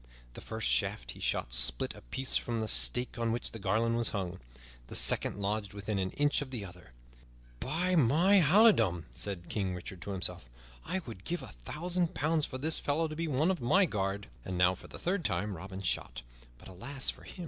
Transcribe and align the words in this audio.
The 0.33 0.41
first 0.41 0.67
shaft 0.67 1.11
he 1.11 1.19
shot 1.19 1.53
split 1.53 1.93
a 1.93 2.01
piece 2.01 2.35
from 2.35 2.57
the 2.57 2.67
stake 2.67 3.19
on 3.19 3.31
which 3.31 3.51
the 3.51 3.59
garland 3.59 3.97
was 3.97 4.09
hung; 4.09 4.39
the 4.87 4.95
second 4.95 5.37
lodged 5.39 5.73
within 5.73 5.99
an 5.99 6.09
inch 6.13 6.41
of 6.41 6.49
the 6.49 6.65
other. 6.65 6.93
"By 7.59 7.95
my 7.95 8.39
halidom," 8.41 9.05
said 9.13 9.47
King 9.47 9.75
Richard 9.75 10.01
to 10.01 10.09
himself, 10.09 10.49
"I 10.83 11.01
would 11.05 11.23
give 11.23 11.43
a 11.43 11.49
thousand 11.49 12.15
pounds 12.15 12.47
for 12.47 12.57
this 12.57 12.79
fellow 12.79 13.07
to 13.09 13.15
be 13.15 13.27
one 13.27 13.51
of 13.51 13.61
my 13.61 13.85
guard!" 13.85 14.25
And 14.43 14.57
now, 14.57 14.73
for 14.73 14.87
the 14.87 14.97
third 14.97 15.23
time 15.23 15.55
Robin 15.55 15.83
shot; 15.83 16.23
but, 16.57 16.67
alas 16.67 17.11
for 17.11 17.21
him! 17.21 17.37